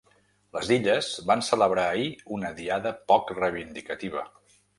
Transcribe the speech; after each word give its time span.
Les 0.55 0.69
Illes 0.75 1.09
van 1.31 1.45
celebrar 1.47 1.83
ahir 1.89 2.07
una 2.39 2.51
Diada 2.61 2.95
poc 3.13 3.31
reivindicativa. 3.43 4.27